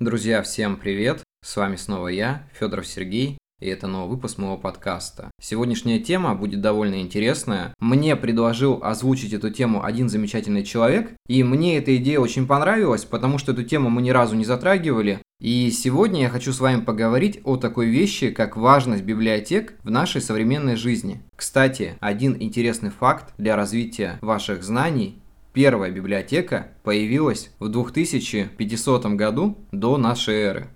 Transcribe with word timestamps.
Друзья, 0.00 0.42
всем 0.42 0.76
привет! 0.76 1.24
С 1.44 1.56
вами 1.56 1.74
снова 1.74 2.06
я, 2.06 2.46
Федоров 2.56 2.86
Сергей, 2.86 3.36
и 3.60 3.66
это 3.66 3.88
новый 3.88 4.14
выпуск 4.14 4.38
моего 4.38 4.56
подкаста. 4.56 5.28
Сегодняшняя 5.42 5.98
тема 5.98 6.36
будет 6.36 6.60
довольно 6.60 7.00
интересная. 7.00 7.74
Мне 7.80 8.14
предложил 8.14 8.78
озвучить 8.80 9.32
эту 9.32 9.50
тему 9.50 9.82
один 9.82 10.08
замечательный 10.08 10.62
человек, 10.62 11.10
и 11.26 11.42
мне 11.42 11.78
эта 11.78 11.96
идея 11.96 12.20
очень 12.20 12.46
понравилась, 12.46 13.04
потому 13.04 13.38
что 13.38 13.50
эту 13.50 13.64
тему 13.64 13.90
мы 13.90 14.00
ни 14.00 14.10
разу 14.10 14.36
не 14.36 14.44
затрагивали. 14.44 15.18
И 15.40 15.68
сегодня 15.72 16.22
я 16.22 16.28
хочу 16.28 16.52
с 16.52 16.60
вами 16.60 16.80
поговорить 16.80 17.40
о 17.42 17.56
такой 17.56 17.88
вещи, 17.88 18.30
как 18.30 18.56
важность 18.56 19.02
библиотек 19.02 19.74
в 19.82 19.90
нашей 19.90 20.20
современной 20.20 20.76
жизни. 20.76 21.22
Кстати, 21.34 21.96
один 21.98 22.36
интересный 22.38 22.90
факт 22.90 23.34
для 23.36 23.56
развития 23.56 24.20
ваших 24.20 24.62
знаний 24.62 25.20
Первая 25.58 25.90
библиотека 25.90 26.68
появилась 26.84 27.50
в 27.58 27.68
2500 27.68 29.06
году 29.16 29.58
до 29.72 29.96
нашей 29.96 30.36
эры. 30.36 30.68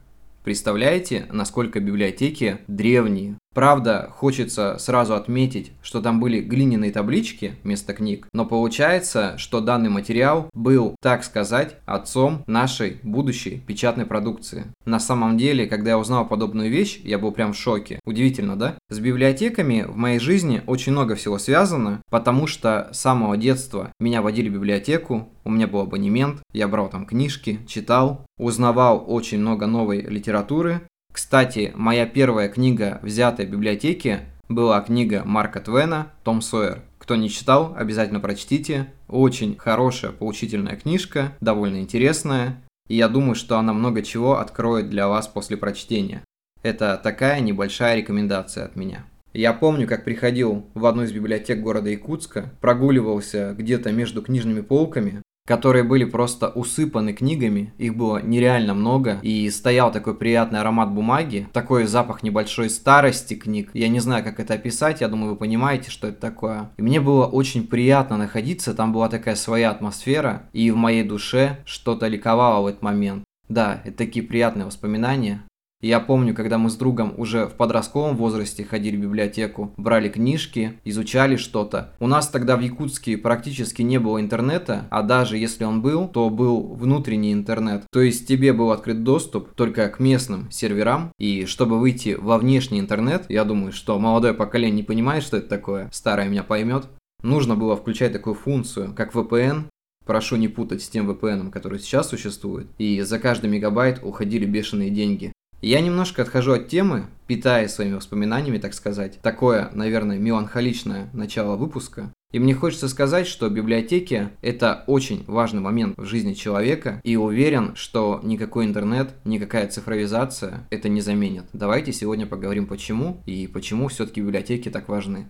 Представляете, 0.42 1.28
насколько 1.30 1.78
библиотеки 1.78 2.58
древние? 2.66 3.38
Правда, 3.54 4.08
хочется 4.10 4.76
сразу 4.78 5.14
отметить, 5.14 5.72
что 5.82 6.00
там 6.00 6.20
были 6.20 6.40
глиняные 6.40 6.90
таблички 6.90 7.56
вместо 7.62 7.92
книг, 7.92 8.26
но 8.32 8.46
получается, 8.46 9.34
что 9.36 9.60
данный 9.60 9.90
материал 9.90 10.48
был, 10.54 10.96
так 11.02 11.22
сказать, 11.22 11.76
отцом 11.84 12.44
нашей 12.46 12.98
будущей 13.02 13.62
печатной 13.66 14.06
продукции. 14.06 14.64
На 14.86 14.98
самом 14.98 15.36
деле, 15.36 15.66
когда 15.66 15.90
я 15.90 15.98
узнал 15.98 16.26
подобную 16.26 16.70
вещь, 16.70 17.00
я 17.04 17.18
был 17.18 17.32
прям 17.32 17.52
в 17.52 17.56
шоке. 17.56 18.00
Удивительно, 18.06 18.56
да? 18.56 18.76
С 18.88 18.98
библиотеками 18.98 19.84
в 19.86 19.96
моей 19.96 20.18
жизни 20.18 20.62
очень 20.66 20.92
много 20.92 21.14
всего 21.14 21.38
связано, 21.38 22.00
потому 22.10 22.46
что 22.46 22.88
с 22.92 23.00
самого 23.00 23.36
детства 23.36 23.92
меня 24.00 24.22
водили 24.22 24.48
в 24.48 24.54
библиотеку, 24.54 25.28
у 25.44 25.50
меня 25.50 25.66
был 25.66 25.80
абонемент, 25.80 26.42
я 26.52 26.68
брал 26.68 26.88
там 26.88 27.04
книжки, 27.04 27.60
читал, 27.66 28.24
узнавал 28.38 29.04
очень 29.06 29.38
много 29.38 29.66
новой 29.66 30.02
литературы, 30.02 30.82
кстати, 31.12 31.72
моя 31.74 32.06
первая 32.06 32.48
книга, 32.48 32.98
взятая 33.02 33.46
в 33.46 33.50
библиотеке, 33.50 34.20
была 34.48 34.80
книга 34.80 35.22
Марка 35.24 35.60
Твена 35.60 36.12
«Том 36.24 36.40
Сойер». 36.40 36.82
Кто 36.98 37.16
не 37.16 37.28
читал, 37.28 37.74
обязательно 37.76 38.20
прочтите. 38.20 38.92
Очень 39.08 39.56
хорошая, 39.58 40.12
поучительная 40.12 40.76
книжка, 40.76 41.32
довольно 41.40 41.80
интересная. 41.80 42.62
И 42.88 42.96
я 42.96 43.08
думаю, 43.08 43.34
что 43.34 43.58
она 43.58 43.72
много 43.72 44.02
чего 44.02 44.38
откроет 44.38 44.88
для 44.88 45.08
вас 45.08 45.28
после 45.28 45.56
прочтения. 45.56 46.22
Это 46.62 46.98
такая 47.02 47.40
небольшая 47.40 47.96
рекомендация 47.96 48.64
от 48.64 48.76
меня. 48.76 49.04
Я 49.34 49.52
помню, 49.52 49.88
как 49.88 50.04
приходил 50.04 50.66
в 50.74 50.86
одну 50.86 51.02
из 51.02 51.12
библиотек 51.12 51.60
города 51.60 51.90
Якутска, 51.90 52.50
прогуливался 52.60 53.54
где-то 53.56 53.90
между 53.90 54.22
книжными 54.22 54.60
полками, 54.60 55.22
которые 55.46 55.82
были 55.82 56.04
просто 56.04 56.48
усыпаны 56.48 57.12
книгами, 57.12 57.72
их 57.78 57.96
было 57.96 58.22
нереально 58.22 58.74
много, 58.74 59.18
и 59.22 59.50
стоял 59.50 59.90
такой 59.90 60.14
приятный 60.14 60.60
аромат 60.60 60.92
бумаги, 60.92 61.48
такой 61.52 61.86
запах 61.86 62.22
небольшой 62.22 62.70
старости 62.70 63.34
книг. 63.34 63.70
Я 63.74 63.88
не 63.88 64.00
знаю, 64.00 64.24
как 64.24 64.40
это 64.40 64.54
описать, 64.54 65.00
я 65.00 65.08
думаю, 65.08 65.32
вы 65.32 65.36
понимаете, 65.36 65.90
что 65.90 66.08
это 66.08 66.20
такое. 66.20 66.70
И 66.76 66.82
мне 66.82 67.00
было 67.00 67.26
очень 67.26 67.66
приятно 67.66 68.16
находиться, 68.16 68.74
там 68.74 68.92
была 68.92 69.08
такая 69.08 69.34
своя 69.34 69.70
атмосфера, 69.70 70.48
и 70.52 70.70
в 70.70 70.76
моей 70.76 71.02
душе 71.02 71.58
что-то 71.64 72.06
ликовало 72.06 72.62
в 72.62 72.66
этот 72.66 72.82
момент. 72.82 73.24
Да, 73.48 73.82
это 73.84 73.98
такие 73.98 74.24
приятные 74.24 74.66
воспоминания. 74.66 75.42
Я 75.82 75.98
помню, 75.98 76.32
когда 76.32 76.58
мы 76.58 76.70
с 76.70 76.76
другом 76.76 77.12
уже 77.16 77.46
в 77.46 77.54
подростковом 77.54 78.16
возрасте 78.16 78.64
ходили 78.64 78.96
в 78.96 79.00
библиотеку, 79.00 79.74
брали 79.76 80.08
книжки, 80.08 80.78
изучали 80.84 81.34
что-то. 81.34 81.92
У 81.98 82.06
нас 82.06 82.28
тогда 82.28 82.56
в 82.56 82.60
Якутске 82.60 83.18
практически 83.18 83.82
не 83.82 83.98
было 83.98 84.20
интернета, 84.20 84.86
а 84.90 85.02
даже 85.02 85.36
если 85.36 85.64
он 85.64 85.82
был, 85.82 86.06
то 86.06 86.30
был 86.30 86.74
внутренний 86.74 87.32
интернет. 87.32 87.82
То 87.90 88.00
есть 88.00 88.28
тебе 88.28 88.52
был 88.52 88.70
открыт 88.70 89.02
доступ 89.02 89.54
только 89.54 89.88
к 89.88 89.98
местным 89.98 90.52
серверам, 90.52 91.10
и 91.18 91.46
чтобы 91.46 91.80
выйти 91.80 92.16
во 92.16 92.38
внешний 92.38 92.78
интернет, 92.78 93.26
я 93.28 93.42
думаю, 93.42 93.72
что 93.72 93.98
молодое 93.98 94.34
поколение 94.34 94.76
не 94.76 94.82
понимает, 94.84 95.24
что 95.24 95.38
это 95.38 95.48
такое, 95.48 95.90
старое 95.92 96.28
меня 96.28 96.44
поймет, 96.44 96.86
нужно 97.24 97.56
было 97.56 97.76
включать 97.76 98.12
такую 98.12 98.34
функцию, 98.34 98.94
как 98.94 99.14
VPN, 99.14 99.64
Прошу 100.04 100.34
не 100.34 100.48
путать 100.48 100.82
с 100.82 100.88
тем 100.88 101.08
VPN, 101.08 101.52
который 101.52 101.78
сейчас 101.78 102.08
существует. 102.08 102.66
И 102.78 103.00
за 103.02 103.20
каждый 103.20 103.48
мегабайт 103.48 104.00
уходили 104.02 104.44
бешеные 104.44 104.90
деньги. 104.90 105.32
Я 105.62 105.80
немножко 105.80 106.22
отхожу 106.22 106.54
от 106.54 106.66
темы, 106.66 107.06
питая 107.28 107.68
своими 107.68 107.94
воспоминаниями, 107.94 108.58
так 108.58 108.74
сказать. 108.74 109.20
Такое, 109.22 109.70
наверное, 109.72 110.18
меланхоличное 110.18 111.08
начало 111.12 111.54
выпуска. 111.54 112.12
И 112.32 112.40
мне 112.40 112.52
хочется 112.52 112.88
сказать, 112.88 113.28
что 113.28 113.48
библиотеки– 113.48 114.30
это 114.42 114.82
очень 114.88 115.22
важный 115.28 115.60
момент 115.60 115.96
в 115.96 116.04
жизни 116.04 116.32
человека, 116.32 117.00
и 117.04 117.14
уверен, 117.14 117.76
что 117.76 118.18
никакой 118.24 118.64
интернет, 118.64 119.14
никакая 119.24 119.68
цифровизация 119.68 120.66
это 120.70 120.88
не 120.88 121.00
заменит. 121.00 121.44
Давайте 121.52 121.92
сегодня 121.92 122.26
поговорим 122.26 122.66
почему 122.66 123.22
и 123.26 123.46
почему 123.46 123.86
все-таки 123.86 124.20
библиотеки 124.20 124.68
так 124.68 124.88
важны. 124.88 125.28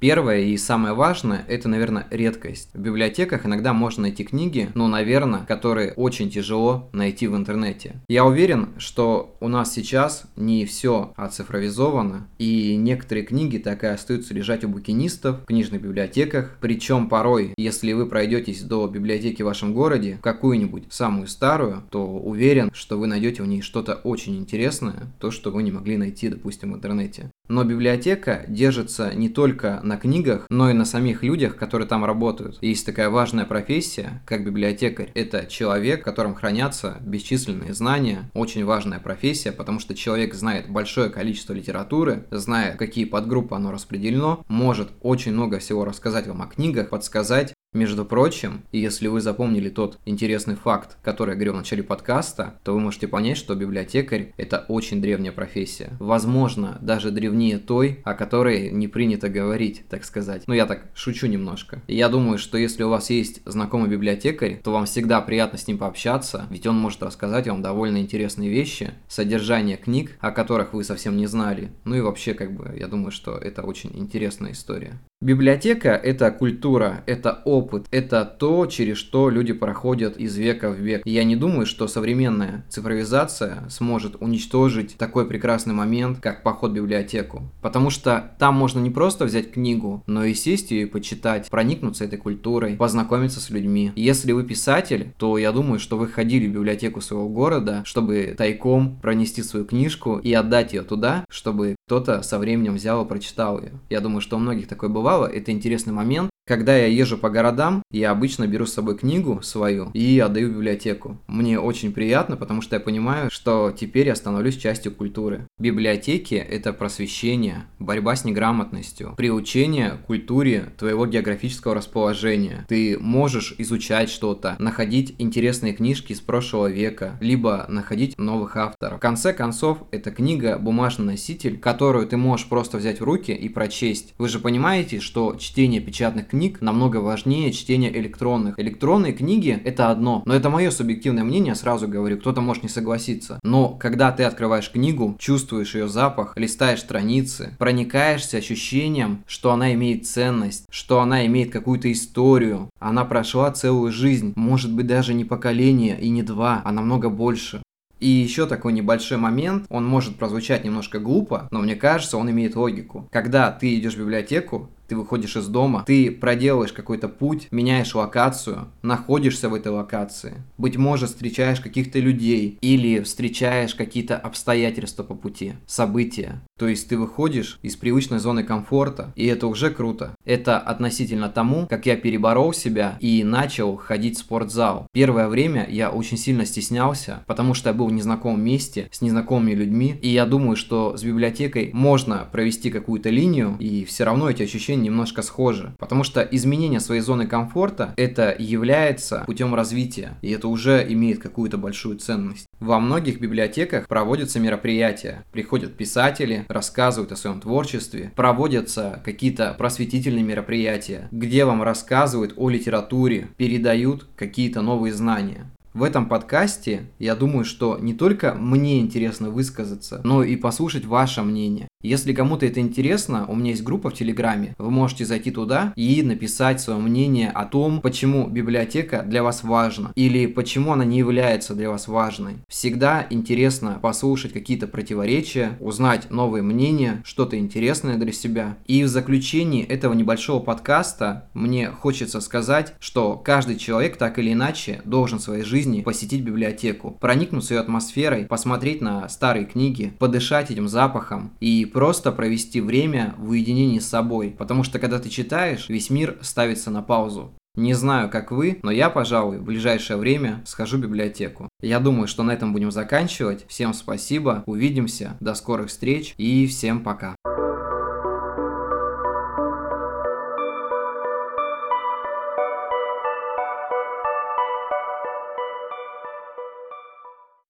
Первое 0.00 0.42
и 0.42 0.56
самое 0.56 0.94
важное– 0.94 1.44
это, 1.48 1.68
наверное, 1.68 2.06
редкость. 2.10 2.70
В 2.72 2.78
библиотеках 2.78 3.46
иногда 3.46 3.72
можно 3.72 4.02
найти 4.02 4.22
книги, 4.22 4.70
но, 4.74 4.86
наверное, 4.86 5.44
которые 5.44 5.92
очень 5.92 6.30
тяжело 6.30 6.88
найти 6.92 7.26
в 7.26 7.36
интернете. 7.36 7.96
Я 8.08 8.24
уверен, 8.24 8.68
что 8.78 9.36
у 9.40 9.48
нас 9.48 9.74
сейчас 9.74 10.22
не 10.36 10.64
все 10.66 11.12
оцифровизовано, 11.16 12.28
и 12.38 12.76
некоторые 12.76 13.24
книги 13.24 13.58
так 13.58 13.82
и 13.82 13.88
остаются 13.88 14.34
лежать 14.34 14.62
у 14.64 14.68
букинистов 14.68 15.42
в 15.42 15.46
книжных 15.46 15.82
библиотеках. 15.82 16.58
Причем 16.60 17.08
порой, 17.08 17.54
если 17.56 17.92
вы 17.92 18.06
пройдетесь 18.06 18.62
до 18.62 18.86
библиотеки 18.86 19.42
в 19.42 19.46
вашем 19.46 19.74
городе, 19.74 20.20
какую-нибудь 20.22 20.84
самую 20.90 21.26
старую, 21.26 21.82
то 21.90 22.06
уверен, 22.06 22.70
что 22.72 22.98
вы 22.98 23.08
найдете 23.08 23.42
в 23.42 23.46
ней 23.46 23.62
что-то 23.62 23.94
очень 23.94 24.36
интересное, 24.36 25.12
то, 25.18 25.32
что 25.32 25.50
вы 25.50 25.64
не 25.64 25.72
могли 25.72 25.96
найти, 25.96 26.28
допустим, 26.28 26.72
в 26.72 26.76
интернете. 26.76 27.32
Но 27.48 27.64
библиотека 27.64 28.44
держится 28.48 29.14
не 29.14 29.28
только 29.28 29.80
на 29.82 29.96
книгах, 29.96 30.46
но 30.50 30.70
и 30.70 30.74
на 30.74 30.84
самих 30.84 31.22
людях, 31.22 31.56
которые 31.56 31.88
там 31.88 32.04
работают. 32.04 32.58
Есть 32.60 32.84
такая 32.86 33.10
важная 33.10 33.46
профессия, 33.46 34.22
как 34.26 34.44
библиотекарь. 34.44 35.10
Это 35.14 35.46
человек, 35.46 36.02
в 36.02 36.04
котором 36.04 36.34
хранятся 36.34 36.98
бесчисленные 37.00 37.74
знания. 37.74 38.30
Очень 38.34 38.64
важная 38.64 39.00
профессия, 39.00 39.52
потому 39.52 39.80
что 39.80 39.94
человек 39.94 40.34
знает 40.34 40.68
большое 40.68 41.10
количество 41.10 41.52
литературы, 41.52 42.26
знает, 42.30 42.76
какие 42.76 43.04
подгруппы 43.04 43.54
оно 43.54 43.72
распределено, 43.72 44.44
может 44.48 44.90
очень 45.00 45.32
много 45.32 45.58
всего 45.58 45.84
рассказать 45.84 46.26
вам 46.26 46.42
о 46.42 46.46
книгах, 46.46 46.90
подсказать, 46.90 47.54
между 47.78 48.04
прочим, 48.04 48.64
если 48.72 49.08
вы 49.08 49.20
запомнили 49.20 49.68
тот 49.68 49.98
интересный 50.04 50.56
факт, 50.56 50.96
который 51.02 51.30
я 51.30 51.34
говорил 51.36 51.54
в 51.54 51.58
начале 51.58 51.82
подкаста, 51.82 52.58
то 52.64 52.74
вы 52.74 52.80
можете 52.80 53.08
понять, 53.08 53.36
что 53.36 53.54
библиотекарь– 53.54 54.32
это 54.36 54.64
очень 54.68 55.00
древняя 55.00 55.32
профессия. 55.32 55.92
Возможно, 56.00 56.78
даже 56.82 57.10
древнее 57.10 57.58
той, 57.58 58.00
о 58.04 58.14
которой 58.14 58.70
не 58.70 58.88
принято 58.88 59.28
говорить, 59.28 59.84
так 59.88 60.04
сказать. 60.04 60.42
Ну, 60.46 60.54
я 60.54 60.66
так 60.66 60.90
шучу 60.94 61.26
немножко. 61.26 61.80
И 61.86 61.94
я 61.94 62.08
думаю, 62.08 62.38
что 62.38 62.58
если 62.58 62.82
у 62.82 62.88
вас 62.88 63.10
есть 63.10 63.42
знакомый 63.44 63.88
библиотекарь, 63.88 64.60
то 64.62 64.72
вам 64.72 64.86
всегда 64.86 65.20
приятно 65.20 65.58
с 65.58 65.68
ним 65.68 65.78
пообщаться, 65.78 66.46
ведь 66.50 66.66
он 66.66 66.76
может 66.76 67.02
рассказать 67.02 67.48
вам 67.48 67.62
довольно 67.62 67.98
интересные 67.98 68.50
вещи, 68.50 68.92
содержание 69.08 69.76
книг, 69.76 70.16
о 70.20 70.32
которых 70.32 70.74
вы 70.74 70.84
совсем 70.84 71.16
не 71.16 71.26
знали. 71.26 71.70
Ну 71.84 71.94
и 71.94 72.00
вообще, 72.00 72.34
как 72.34 72.52
бы, 72.52 72.74
я 72.78 72.88
думаю, 72.88 73.12
что 73.12 73.36
это 73.36 73.62
очень 73.62 73.90
интересная 73.94 74.52
история. 74.52 74.98
Библиотека– 75.20 75.88
это 76.04 76.30
культура, 76.30 77.02
это 77.06 77.42
опыт, 77.44 77.86
это 77.90 78.24
то, 78.24 78.66
через 78.66 78.98
что 78.98 79.30
люди 79.30 79.52
проходят 79.52 80.16
из 80.16 80.36
века 80.36 80.70
в 80.70 80.76
век. 80.78 81.02
я 81.04 81.24
не 81.24 81.34
думаю, 81.34 81.66
что 81.66 81.88
современная 81.88 82.64
цифровизация 82.68 83.64
сможет 83.68 84.14
уничтожить 84.20 84.96
такой 84.96 85.26
прекрасный 85.26 85.74
момент, 85.74 86.20
как 86.20 86.44
поход 86.44 86.70
в 86.70 86.74
библиотеку. 86.74 87.50
Потому 87.62 87.90
что 87.90 88.30
там 88.38 88.54
можно 88.54 88.78
не 88.78 88.90
просто 88.90 89.24
взять 89.24 89.50
книгу, 89.50 90.04
но 90.06 90.22
и 90.22 90.34
сесть 90.34 90.70
ее 90.70 90.82
и 90.82 90.86
почитать, 90.86 91.50
проникнуться 91.50 92.04
этой 92.04 92.16
культурой, 92.16 92.76
познакомиться 92.76 93.40
с 93.40 93.50
людьми. 93.50 93.90
Если 93.96 94.30
вы 94.30 94.44
писатель, 94.44 95.12
то 95.18 95.36
я 95.36 95.50
думаю, 95.50 95.80
что 95.80 95.96
вы 95.98 96.06
ходили 96.06 96.46
в 96.46 96.52
библиотеку 96.52 97.00
своего 97.00 97.28
города, 97.28 97.82
чтобы 97.84 98.36
тайком 98.38 99.00
пронести 99.02 99.42
свою 99.42 99.66
книжку 99.66 100.18
и 100.18 100.32
отдать 100.32 100.74
ее 100.74 100.82
туда, 100.82 101.24
чтобы 101.28 101.74
кто-то 101.88 102.22
со 102.22 102.38
временем 102.38 102.76
взял 102.76 103.04
и 103.04 103.08
прочитал 103.08 103.58
ее. 103.60 103.72
Я 103.90 104.00
думаю, 104.00 104.20
что 104.20 104.36
у 104.36 104.38
многих 104.38 104.68
такое 104.68 104.88
бывало. 105.08 105.26
Это 105.26 105.52
интересный 105.52 105.92
момент, 105.92 106.30
когда 106.48 106.76
я 106.76 106.86
езжу 106.86 107.18
по 107.18 107.28
городам, 107.28 107.82
я 107.92 108.10
обычно 108.10 108.46
беру 108.46 108.64
с 108.64 108.72
собой 108.72 108.96
книгу 108.96 109.42
свою 109.42 109.90
и 109.92 110.18
отдаю 110.18 110.48
в 110.48 110.52
библиотеку. 110.52 111.18
Мне 111.26 111.60
очень 111.60 111.92
приятно, 111.92 112.36
потому 112.36 112.62
что 112.62 112.76
я 112.76 112.80
понимаю, 112.80 113.30
что 113.30 113.70
теперь 113.70 114.06
я 114.06 114.16
становлюсь 114.16 114.56
частью 114.56 114.92
культуры. 114.92 115.46
Библиотеки– 115.58 116.34
это 116.50 116.72
просвещение, 116.72 117.66
борьба 117.78 118.16
с 118.16 118.24
неграмотностью, 118.24 119.14
приучение 119.16 119.90
к 119.90 120.06
культуре 120.06 120.72
твоего 120.78 121.06
географического 121.06 121.74
расположения. 121.74 122.64
Ты 122.66 122.98
можешь 122.98 123.54
изучать 123.58 124.08
что-то, 124.08 124.56
находить 124.58 125.14
интересные 125.18 125.74
книжки 125.74 126.12
из 126.12 126.20
прошлого 126.20 126.68
века, 126.68 127.18
либо 127.20 127.66
находить 127.68 128.16
новых 128.16 128.56
авторов. 128.56 128.96
В 128.96 129.00
конце 129.00 129.34
концов, 129.34 129.84
это 129.90 130.10
книга 130.10 130.58
бумажный 130.58 131.04
носитель, 131.04 131.58
которую 131.58 132.06
ты 132.06 132.16
можешь 132.16 132.46
просто 132.46 132.78
взять 132.78 133.00
в 133.00 133.04
руки 133.04 133.32
и 133.32 133.50
прочесть. 133.50 134.14
Вы 134.16 134.28
же 134.30 134.38
понимаете, 134.38 135.00
что 135.00 135.36
чтение 135.38 135.82
печатных 135.82 136.28
книг 136.28 136.37
книг 136.38 136.60
намного 136.60 136.98
важнее 136.98 137.52
чтения 137.52 137.92
электронных. 137.98 138.60
Электронные 138.60 139.12
книги 139.12 139.60
это 139.64 139.90
одно, 139.90 140.22
но 140.24 140.34
это 140.34 140.50
мое 140.50 140.70
субъективное 140.70 141.24
мнение, 141.24 141.56
сразу 141.56 141.88
говорю, 141.88 142.16
кто-то 142.16 142.40
может 142.40 142.62
не 142.62 142.68
согласиться. 142.68 143.40
Но 143.42 143.70
когда 143.70 144.12
ты 144.12 144.22
открываешь 144.22 144.70
книгу, 144.70 145.16
чувствуешь 145.18 145.74
ее 145.74 145.88
запах, 145.88 146.34
листаешь 146.36 146.78
страницы, 146.78 147.56
проникаешься 147.58 148.36
ощущением, 148.36 149.24
что 149.26 149.50
она 149.50 149.74
имеет 149.74 150.06
ценность, 150.06 150.66
что 150.70 151.00
она 151.00 151.26
имеет 151.26 151.50
какую-то 151.50 151.90
историю, 151.90 152.70
она 152.78 153.04
прошла 153.04 153.50
целую 153.50 153.90
жизнь, 153.90 154.32
может 154.36 154.72
быть 154.72 154.86
даже 154.86 155.14
не 155.14 155.24
поколение 155.24 156.00
и 156.00 156.08
не 156.08 156.22
два, 156.22 156.62
а 156.64 156.70
намного 156.70 157.10
больше. 157.10 157.62
И 158.00 158.08
еще 158.08 158.46
такой 158.46 158.72
небольшой 158.72 159.18
момент, 159.18 159.66
он 159.70 159.84
может 159.84 160.16
прозвучать 160.16 160.64
немножко 160.64 161.00
глупо, 161.00 161.48
но 161.50 161.58
мне 161.60 161.74
кажется, 161.74 162.16
он 162.16 162.30
имеет 162.30 162.54
логику. 162.54 163.08
Когда 163.10 163.50
ты 163.50 163.76
идешь 163.76 163.94
в 163.94 163.98
библиотеку, 163.98 164.70
ты 164.88 164.96
выходишь 164.96 165.36
из 165.36 165.46
дома, 165.46 165.84
ты 165.86 166.10
проделаешь 166.10 166.72
какой-то 166.72 167.08
путь, 167.08 167.48
меняешь 167.50 167.94
локацию, 167.94 168.68
находишься 168.82 169.48
в 169.48 169.54
этой 169.54 169.70
локации, 169.70 170.42
быть 170.56 170.76
может, 170.76 171.10
встречаешь 171.10 171.60
каких-то 171.60 171.98
людей 171.98 172.58
или 172.60 173.00
встречаешь 173.00 173.74
какие-то 173.74 174.16
обстоятельства 174.16 175.02
по 175.02 175.14
пути, 175.14 175.52
события. 175.66 176.40
То 176.58 176.66
есть 176.66 176.88
ты 176.88 176.96
выходишь 176.96 177.58
из 177.62 177.76
привычной 177.76 178.18
зоны 178.18 178.42
комфорта, 178.42 179.12
и 179.14 179.26
это 179.26 179.46
уже 179.46 179.70
круто. 179.70 180.14
Это 180.24 180.58
относительно 180.58 181.28
тому, 181.28 181.66
как 181.68 181.86
я 181.86 181.96
переборол 181.96 182.52
себя 182.52 182.96
и 183.00 183.22
начал 183.22 183.76
ходить 183.76 184.16
в 184.16 184.20
спортзал. 184.20 184.86
Первое 184.92 185.28
время 185.28 185.66
я 185.68 185.90
очень 185.90 186.16
сильно 186.16 186.46
стеснялся, 186.46 187.22
потому 187.26 187.54
что 187.54 187.68
я 187.68 187.74
был 187.74 187.86
в 187.86 187.92
незнакомом 187.92 188.42
месте, 188.42 188.88
с 188.90 189.02
незнакомыми 189.02 189.52
людьми, 189.52 189.96
и 190.00 190.08
я 190.08 190.24
думаю, 190.24 190.56
что 190.56 190.96
с 190.96 191.04
библиотекой 191.04 191.70
можно 191.72 192.26
провести 192.32 192.70
какую-то 192.70 193.10
линию, 193.10 193.56
и 193.60 193.84
все 193.84 194.04
равно 194.04 194.30
эти 194.30 194.42
ощущения 194.42 194.77
немножко 194.82 195.22
схожи. 195.22 195.74
Потому 195.78 196.04
что 196.04 196.20
изменение 196.22 196.80
своей 196.80 197.00
зоны 197.00 197.26
комфорта 197.26 197.94
это 197.96 198.34
является 198.38 199.24
путем 199.26 199.54
развития, 199.54 200.18
и 200.22 200.30
это 200.30 200.48
уже 200.48 200.84
имеет 200.88 201.20
какую-то 201.20 201.58
большую 201.58 201.98
ценность. 201.98 202.46
Во 202.60 202.80
многих 202.80 203.20
библиотеках 203.20 203.86
проводятся 203.88 204.40
мероприятия. 204.40 205.24
Приходят 205.32 205.76
писатели, 205.76 206.44
рассказывают 206.48 207.12
о 207.12 207.16
своем 207.16 207.40
творчестве, 207.40 208.12
проводятся 208.16 209.00
какие-то 209.04 209.54
просветительные 209.58 210.24
мероприятия, 210.24 211.08
где 211.10 211.44
вам 211.44 211.62
рассказывают 211.62 212.34
о 212.36 212.48
литературе, 212.48 213.28
передают 213.36 214.06
какие-то 214.16 214.60
новые 214.62 214.92
знания. 214.92 215.50
В 215.74 215.82
этом 215.82 216.06
подкасте 216.06 216.86
я 216.98 217.14
думаю, 217.14 217.44
что 217.44 217.78
не 217.78 217.92
только 217.92 218.34
мне 218.34 218.80
интересно 218.80 219.30
высказаться, 219.30 220.00
но 220.02 220.22
и 220.22 220.34
послушать 220.36 220.86
ваше 220.86 221.22
мнение. 221.22 221.68
Если 221.80 222.12
кому-то 222.12 222.44
это 222.44 222.58
интересно, 222.58 223.24
у 223.28 223.36
меня 223.36 223.50
есть 223.50 223.62
группа 223.62 223.90
в 223.90 223.94
Телеграме, 223.94 224.56
вы 224.58 224.70
можете 224.72 225.04
зайти 225.04 225.30
туда 225.30 225.72
и 225.76 226.02
написать 226.02 226.60
свое 226.60 226.80
мнение 226.80 227.30
о 227.30 227.44
том, 227.44 227.80
почему 227.80 228.26
библиотека 228.26 229.04
для 229.06 229.22
вас 229.22 229.44
важна 229.44 229.92
или 229.94 230.26
почему 230.26 230.72
она 230.72 230.84
не 230.84 230.98
является 230.98 231.54
для 231.54 231.70
вас 231.70 231.86
важной. 231.86 232.38
Всегда 232.48 233.06
интересно 233.10 233.78
послушать 233.80 234.32
какие-то 234.32 234.66
противоречия, 234.66 235.56
узнать 235.60 236.10
новые 236.10 236.42
мнения, 236.42 237.00
что-то 237.04 237.38
интересное 237.38 237.96
для 237.96 238.10
себя. 238.10 238.56
И 238.66 238.82
в 238.82 238.88
заключении 238.88 239.62
этого 239.62 239.94
небольшого 239.94 240.40
подкаста 240.40 241.28
мне 241.32 241.70
хочется 241.70 242.20
сказать, 242.20 242.74
что 242.80 243.14
каждый 243.14 243.54
человек 243.56 243.98
так 243.98 244.18
или 244.18 244.32
иначе 244.32 244.82
должен 244.84 245.20
своей 245.20 245.44
жизни 245.58 245.82
посетить 245.82 246.22
библиотеку, 246.22 246.96
проникнуться 247.00 247.54
ее 247.54 247.60
атмосферой, 247.60 248.26
посмотреть 248.26 248.80
на 248.80 249.08
старые 249.08 249.44
книги, 249.44 249.92
подышать 249.98 250.52
этим 250.52 250.68
запахом 250.68 251.32
и 251.40 251.64
просто 251.64 252.12
провести 252.12 252.60
время 252.60 253.16
в 253.18 253.30
уединении 253.30 253.80
с 253.80 253.88
собой, 253.88 254.36
потому 254.38 254.62
что 254.62 254.78
когда 254.78 255.00
ты 255.00 255.08
читаешь, 255.08 255.68
весь 255.68 255.90
мир 255.90 256.16
ставится 256.20 256.70
на 256.70 256.80
паузу. 256.80 257.32
Не 257.56 257.74
знаю, 257.74 258.08
как 258.08 258.30
вы, 258.30 258.60
но 258.62 258.70
я, 258.70 258.88
пожалуй, 258.88 259.38
в 259.38 259.42
ближайшее 259.42 259.96
время 259.96 260.44
схожу 260.46 260.78
в 260.78 260.80
библиотеку. 260.80 261.48
Я 261.60 261.80
думаю, 261.80 262.06
что 262.06 262.22
на 262.22 262.30
этом 262.30 262.52
будем 262.52 262.70
заканчивать. 262.70 263.44
Всем 263.48 263.74
спасибо, 263.74 264.44
увидимся, 264.46 265.16
до 265.18 265.34
скорых 265.34 265.70
встреч 265.70 266.14
и 266.18 266.46
всем 266.46 266.84
пока. 266.84 267.16